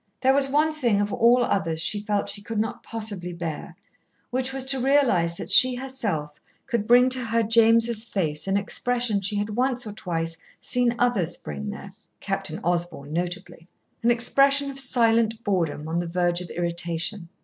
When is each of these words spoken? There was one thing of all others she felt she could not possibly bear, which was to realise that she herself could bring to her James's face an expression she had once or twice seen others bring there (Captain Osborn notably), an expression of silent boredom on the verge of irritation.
There 0.21 0.33
was 0.33 0.49
one 0.49 0.73
thing 0.73 0.99
of 0.99 1.13
all 1.13 1.43
others 1.43 1.79
she 1.79 1.99
felt 2.01 2.27
she 2.27 2.41
could 2.41 2.57
not 2.57 2.81
possibly 2.81 3.33
bear, 3.33 3.75
which 4.31 4.51
was 4.51 4.65
to 4.65 4.79
realise 4.79 5.35
that 5.37 5.51
she 5.51 5.75
herself 5.75 6.41
could 6.65 6.87
bring 6.87 7.07
to 7.09 7.23
her 7.25 7.43
James's 7.43 8.03
face 8.03 8.47
an 8.47 8.57
expression 8.57 9.21
she 9.21 9.35
had 9.35 9.51
once 9.51 9.85
or 9.85 9.93
twice 9.93 10.37
seen 10.59 10.95
others 10.97 11.37
bring 11.37 11.69
there 11.69 11.93
(Captain 12.19 12.57
Osborn 12.63 13.13
notably), 13.13 13.67
an 14.01 14.09
expression 14.09 14.71
of 14.71 14.79
silent 14.79 15.43
boredom 15.43 15.87
on 15.87 15.97
the 15.97 16.07
verge 16.07 16.41
of 16.41 16.49
irritation. 16.49 17.29